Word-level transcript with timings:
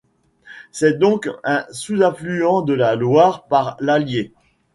C'est 0.71 0.97
donc 0.97 1.29
un 1.43 1.67
sous-affluent 1.71 2.63
de 2.63 2.73
la 2.73 2.95
Loire 2.95 3.45
par 3.45 3.77
l'Allier. 3.79 4.33